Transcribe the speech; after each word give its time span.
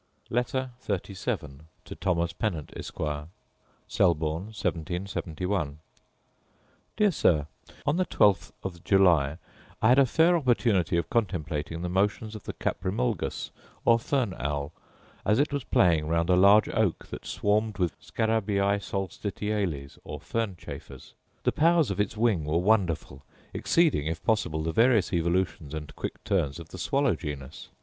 Letter 0.31 0.71
XXXVII 0.81 1.59
To 1.85 1.93
Thomas 1.93 2.33
Pennant, 2.33 2.73
Esquire 2.75 3.27
Selborne, 3.87 4.45
1771. 4.45 5.77
Dear 6.97 7.11
Sir, 7.11 7.45
On 7.85 7.97
the 7.97 8.05
twelfth 8.05 8.51
of 8.63 8.83
July 8.83 9.37
I 9.79 9.89
had 9.89 9.99
a 9.99 10.07
fair 10.07 10.35
opportunity 10.35 10.97
of 10.97 11.11
contemplating 11.11 11.83
the 11.83 11.87
motions 11.89 12.33
of 12.33 12.45
the 12.45 12.53
caprimulgus, 12.53 13.51
or 13.85 13.99
fern 13.99 14.33
owl, 14.39 14.71
as 15.23 15.37
it 15.37 15.53
was 15.53 15.65
playing 15.65 16.07
round 16.07 16.31
a 16.31 16.35
large 16.35 16.67
oak 16.69 17.05
that 17.09 17.27
swarmed 17.27 17.77
with 17.77 17.93
scarabaei 18.01 18.79
solstitiales, 18.81 19.99
or 20.03 20.19
fern 20.19 20.55
chafers. 20.57 21.13
The 21.43 21.51
powers 21.51 21.91
of 21.91 21.99
its 21.99 22.17
wing 22.17 22.43
were 22.43 22.57
wonderful, 22.57 23.21
exceeding, 23.53 24.07
if 24.07 24.23
possible, 24.23 24.63
the 24.63 24.71
various 24.71 25.13
evolutions 25.13 25.75
and 25.75 25.95
quick 25.95 26.23
turns 26.23 26.57
of 26.57 26.69
the 26.69 26.79
swallow 26.79 27.15
genus. 27.15 27.69